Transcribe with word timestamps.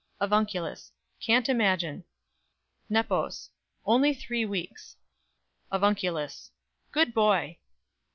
"AVUNCULUS. 0.19 0.93
Can't 1.19 1.47
imagine. 1.47 2.05
"NEPOS. 2.89 3.51
Only 3.85 4.15
three 4.15 4.45
weeks. 4.45 4.97
"AVUNCULUS. 5.71 6.49
Good 6.91 7.13
boy!" 7.13 7.59